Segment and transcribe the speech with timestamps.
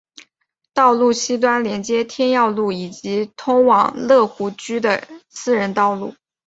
[0.73, 6.15] 道路西端连接天耀路以及通往乐湖居的私人道路。